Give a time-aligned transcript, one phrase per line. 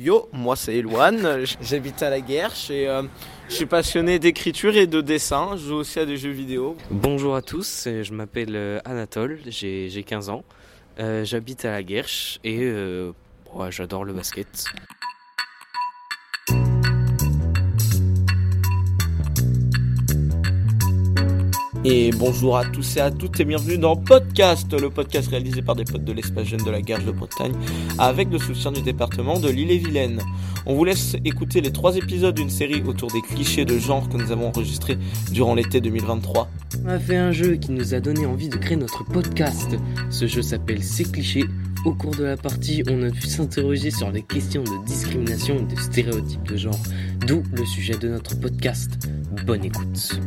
[0.00, 3.02] Yo, moi c'est Eloane, j'habite à la Guerche et euh,
[3.48, 6.76] je suis passionné d'écriture et de dessin, je joue aussi à des jeux vidéo.
[6.88, 10.44] Bonjour à tous, euh, je m'appelle euh, Anatole, j'ai 15 ans,
[10.98, 12.72] j'habite à la Guerche et
[13.70, 14.66] j'adore le basket.
[21.84, 25.76] Et bonjour à tous et à toutes et bienvenue dans Podcast, le podcast réalisé par
[25.76, 27.52] des potes de l'espace jeune de la Garge de Bretagne
[27.98, 30.20] avec le soutien du département de l'île-et-Vilaine.
[30.66, 34.16] On vous laisse écouter les trois épisodes d'une série autour des clichés de genre que
[34.16, 34.98] nous avons enregistrés
[35.30, 36.48] durant l'été 2023.
[36.84, 39.76] On a fait un jeu qui nous a donné envie de créer notre podcast.
[40.10, 41.44] Ce jeu s'appelle Ces clichés.
[41.84, 45.74] Au cours de la partie, on a pu s'interroger sur les questions de discrimination et
[45.74, 46.78] de stéréotypes de genre,
[47.24, 49.08] d'où le sujet de notre podcast.
[49.46, 50.18] Bonne écoute.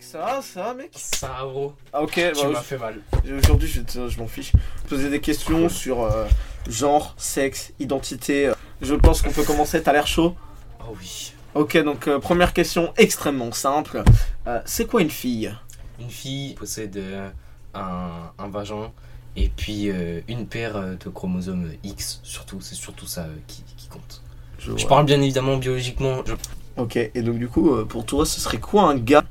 [0.00, 1.74] Ça ça mec Ça gros.
[1.92, 3.00] Ah, ok, tu bah, m'as fait mal.
[3.38, 4.52] Aujourd'hui, je, je m'en fiche.
[4.88, 6.26] Poser des questions sur euh,
[6.68, 8.52] genre, sexe, identité.
[8.82, 9.82] Je pense qu'on peut commencer.
[9.82, 10.36] T'as l'air chaud?
[10.80, 11.32] Oh oui.
[11.54, 14.02] Ok, donc euh, première question extrêmement simple.
[14.46, 15.54] Euh, c'est quoi une fille?
[15.98, 17.00] Une fille possède
[17.74, 18.92] un, un, vagin
[19.36, 19.90] et puis
[20.28, 22.60] une paire de chromosomes X, surtout.
[22.60, 24.22] C'est surtout ça qui, qui, compte.
[24.58, 26.22] Je, je parle bien évidemment biologiquement.
[26.76, 29.24] Ok, et donc du coup, pour toi, ce serait quoi un gars?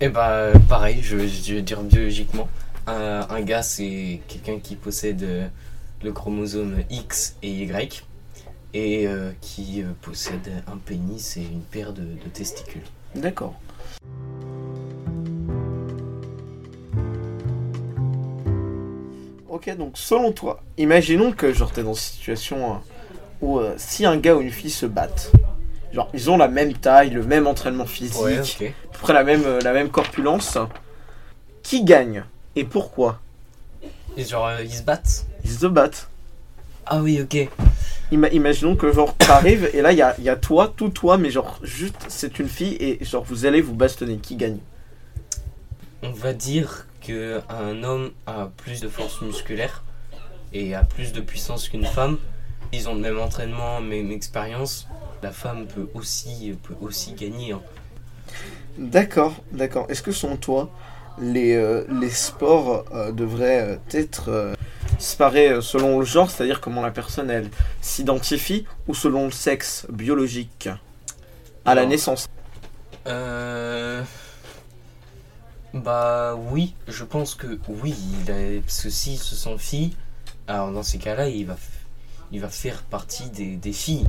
[0.00, 2.48] Eh bah pareil, je, vais dire biologiquement.
[2.86, 5.48] Un, gars, c'est quelqu'un qui possède euh,
[6.02, 8.04] le chromosome X et Y
[8.74, 12.84] et euh, qui euh, possède un pénis et une paire de, testicules.
[13.16, 13.54] D'accord.
[19.48, 22.80] Ok, donc selon toi, imaginons que genre t'es dans une situation
[23.42, 25.32] où si un gars ou une fille se battent,
[25.92, 29.44] Genre, ils ont la même taille, le même entraînement physique, à peu près la même,
[29.44, 30.58] euh, la même corpulence.
[31.62, 32.24] Qui gagne
[32.56, 33.20] Et pourquoi?
[34.16, 35.26] Et genre, euh, ils se battent?
[35.44, 36.08] Ils se battent.
[36.86, 37.48] Ah oui, ok.
[38.10, 41.30] imaginons que genre, t'arrives et là, il y a, y a, toi, tout toi, mais
[41.30, 44.18] genre, juste, c'est une fille et genre, vous allez vous bastonner.
[44.18, 44.58] Qui gagne?
[46.02, 49.82] On va dire que un homme a plus de force musculaire
[50.52, 52.18] et a plus de puissance qu'une femme.
[52.72, 54.86] Ils ont le même entraînement, même expérience
[55.22, 57.52] la femme peut aussi, peut aussi gagner.
[57.52, 57.62] Hein.
[58.78, 59.86] D'accord, d'accord.
[59.88, 60.70] Est-ce que selon toi,
[61.20, 64.54] les, euh, les sports euh, devraient euh, être
[64.98, 70.68] séparés selon le genre, c'est-à-dire comment la personne elle s'identifie, ou selon le sexe biologique
[71.64, 72.28] à la naissance?
[75.74, 77.94] Bah oui, je pense que oui,
[78.26, 79.96] il parce que s'il se sent fille,
[80.46, 81.56] alors dans ces cas-là, il va,
[82.32, 84.06] il va faire partie des, des filles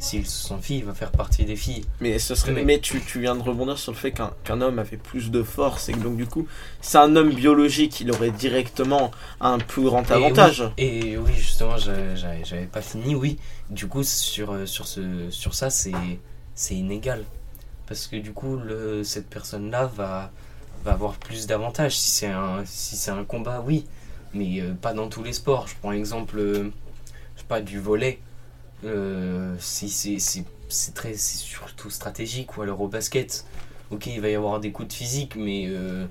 [0.00, 1.84] s'il se sent fille, il va faire partie des filles.
[2.00, 2.52] Mais ce serait.
[2.64, 5.92] Mais, tu, viens de rebondir sur le fait qu'un homme avait plus de force et
[5.92, 6.48] que donc du coup,
[6.80, 9.10] c'est un homme biologique, il aurait directement
[9.40, 10.64] un plus grand avantage.
[10.78, 13.14] Et oui, justement, j'avais pas fini.
[13.14, 15.92] Oui, du coup, sur sur ce sur ça, c'est
[16.54, 17.24] c'est inégal
[17.86, 20.30] parce que du coup, le, cette personne-là va
[20.84, 23.84] va avoir plus d'avantages si c'est un si c'est un combat, oui,
[24.32, 25.68] mais euh, pas dans tous les sports.
[25.68, 26.70] Je prends l'exemple, euh,
[27.34, 28.18] je sais pas du volet
[28.84, 33.44] euh, c'est très surtout stratégique ou alors au basket.
[33.90, 36.06] Ok il va y avoir des coups de physique mais euh,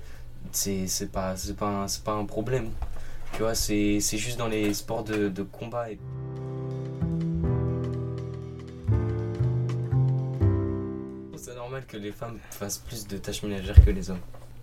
[0.52, 2.69] c'est pas c'est pas pas un problème.
[3.34, 5.85] Tu vois c'est juste dans les sports de, de combat
[11.38, 14.19] c'est normal que les femmes fassent plus de tâches ménagères que les hommes.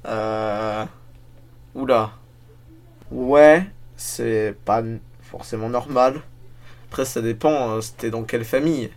[0.06, 0.84] Euh
[1.74, 2.12] oula.
[3.10, 4.82] Ouais c'est pas
[5.22, 6.20] forcément normal
[7.04, 8.90] ça dépend, euh, c'était dans quelle famille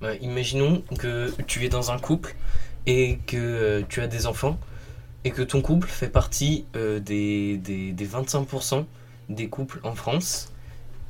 [0.00, 2.34] bah, Imaginons que tu es dans un couple
[2.86, 4.58] et que euh, tu as des enfants
[5.24, 8.84] et que ton couple fait partie euh, des, des, 25%
[9.28, 10.52] des couples en France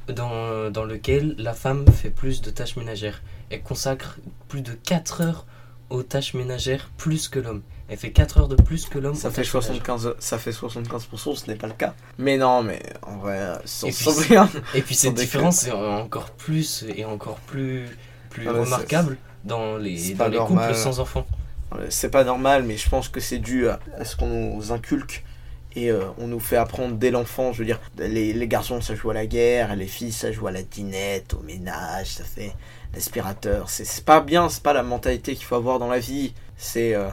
[0.08, 3.22] dans, dans lequel la femme fait plus de tâches ménagères.
[3.50, 4.18] Elle consacre
[4.48, 5.46] plus de 4 heures
[5.90, 7.62] aux tâches ménagères plus que l'homme.
[7.88, 9.16] Elle fait 4 heures de plus que l'homme.
[9.16, 11.94] Ça, fait 75, ça fait 75%, ce n'est pas le cas.
[12.18, 14.48] Mais non, mais en vrai, sans, et puis, rien.
[14.74, 17.86] Et puis cette différence est encore plus et encore plus,
[18.30, 21.26] plus ah remarquable dans les, dans les couples sans enfants.
[21.88, 25.24] C'est pas normal, mais je pense que c'est dû à, ce qu'on nous inculque
[25.76, 28.94] et euh, on nous fait apprendre dès l'enfant, je veux dire, les, les, garçons ça
[28.94, 32.52] joue à la guerre, les filles ça joue à la dinette, au ménage, ça fait
[32.92, 33.70] l'aspirateur.
[33.70, 36.34] C'est pas bien, c'est pas la mentalité qu'il faut avoir dans la vie.
[36.56, 37.08] C'est euh,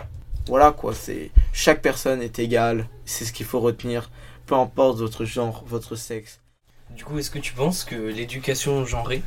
[0.48, 4.10] voilà quoi, c'est chaque personne est égale, c'est ce qu'il faut retenir,
[4.46, 6.40] peu importe votre genre, votre sexe.
[6.92, 9.22] Du coup, est-ce que tu penses que l'éducation genrée,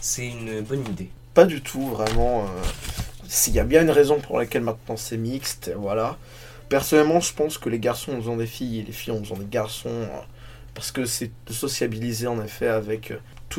[0.00, 1.10] c'est une bonne idée?
[1.34, 2.44] Pas du tout, vraiment.
[2.44, 2.48] Euh,
[3.28, 6.16] s'il y a bien une raison pour laquelle maintenant c'est mixte, voilà.
[6.68, 9.38] Personnellement, je pense que les garçons ont besoin des filles et les filles ont besoin
[9.38, 9.88] des garçons.
[9.88, 10.06] euh,
[10.74, 13.16] Parce que c'est de sociabiliser en effet avec euh,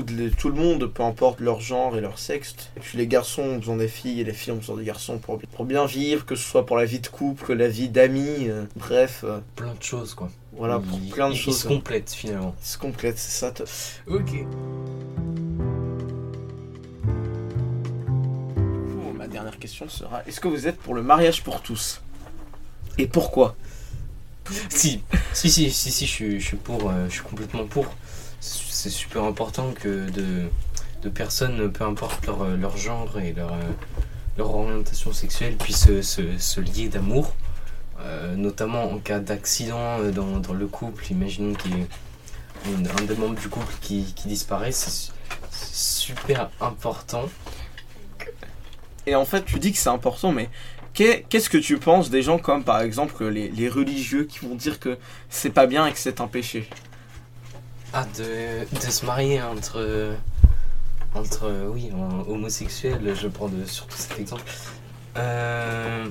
[0.09, 2.55] les- tout le monde, peu importe leur genre et leur sexe.
[2.75, 5.17] Et puis les garçons ont besoin des filles et les filles ont besoin des garçons
[5.17, 7.89] pour, pour bien vivre, que ce soit pour la vie de couple, que la vie
[7.89, 10.29] d'amis, euh, bref, euh, Plein de choses, quoi.
[10.51, 11.55] voilà, pour plein de choses.
[11.55, 12.55] Ils se complètent, finalement.
[12.61, 13.49] Ils se complètent, c'est ça.
[13.51, 13.63] t-
[14.05, 14.45] Ok.
[19.17, 22.01] Ma dernière question sera est-ce que vous êtes pour le mariage pour tous?
[22.97, 23.55] Et pourquoi
[24.69, 25.01] Si,
[25.33, 27.87] si, si, si, si, je suis, je suis pour, euh, je suis complètement pour.
[28.39, 30.47] C'est super important que de,
[31.03, 33.57] de personnes, peu importe leur, leur genre et leur, euh,
[34.37, 37.33] leur orientation sexuelle, puissent se, se, se lier d'amour.
[37.99, 41.87] Euh, notamment en cas d'accident dans, dans le couple, imaginons qu'il y ait
[42.99, 45.11] un des membres du couple qui, qui disparaît, c'est su-
[45.49, 45.73] c'est
[46.13, 47.27] super important.
[49.07, 50.49] Et en fait, tu dis que c'est important, mais
[50.97, 54.97] qu'est-ce que tu penses des gens comme par exemple les, religieux qui vont dire que
[55.29, 56.69] c'est pas bien et que c'est un péché?
[57.93, 60.15] Ah, de, de se marier entre.
[61.13, 61.69] Entre.
[61.69, 61.91] Oui,
[62.27, 64.43] homosexuels, je prends surtout cet exemple.
[65.17, 66.05] Euh,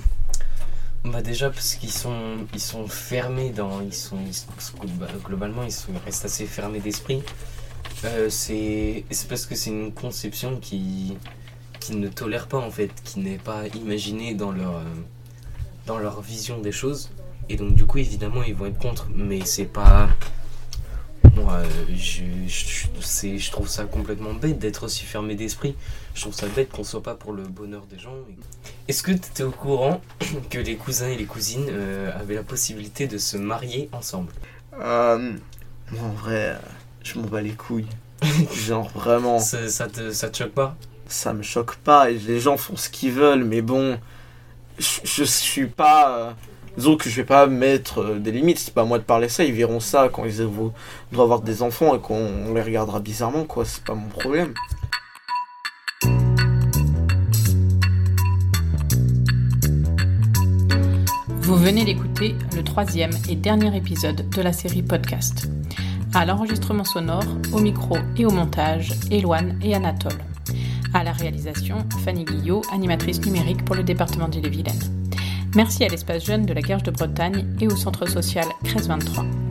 [1.04, 3.80] bah, déjà, parce qu'ils sont, ils sont fermés dans.
[3.80, 4.18] Ils sont,
[5.24, 7.22] globalement, ils, sont, restent assez fermés d'esprit.
[8.04, 11.16] Euh, c'est parce que c'est une conception qui,
[11.86, 14.82] qui ne tolère pas, en fait, qui n'est pas imaginée dans leur, euh,
[15.86, 17.10] dans leur vision des choses.
[17.48, 19.06] Et donc, du coup, évidemment, ils vont être contre.
[19.14, 20.08] Mais c'est pas.
[21.36, 21.62] Moi,
[21.94, 25.76] je, je, je trouve ça complètement bête d'être aussi fermé d'esprit.
[26.14, 28.14] Je trouve ça bête qu'on soit pas pour le bonheur des gens.
[28.88, 30.00] Est-ce que tu étais au courant
[30.50, 34.32] que les cousins et les cousines euh, avaient la possibilité de se marier ensemble?
[34.80, 35.32] Euh,
[35.92, 36.58] Moi en vrai, euh,
[37.04, 37.88] je m'en bats les couilles.
[38.54, 40.76] Genre vraiment, ça, ça, te, ça te choque pas?
[41.08, 43.98] Ça me choque pas les gens font ce qu'ils veulent, mais bon,
[44.78, 46.18] je, je suis pas.
[46.18, 46.30] euh,
[46.76, 49.28] disons que je vais pas mettre euh, des limites, c'est pas à moi de parler
[49.28, 50.72] ça, ils verront ça quand ils doivent
[51.12, 54.52] avoir des enfants et qu'on les regardera bizarrement, quoi, c'est pas mon problème.
[61.40, 65.48] Vous venez d'écouter le troisième et dernier épisode de la série podcast.
[66.12, 70.18] À l'enregistrement sonore, au micro et au montage, Éloane et Anatole.
[70.96, 74.80] À la réalisation, Fanny Guillot, animatrice numérique pour le département d'Ille-et-Vilaine.
[75.54, 79.45] Merci à l'espace jeune de la Guerche de Bretagne et au centre social CRES 23.